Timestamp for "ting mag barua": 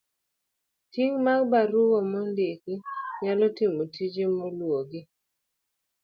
0.91-1.99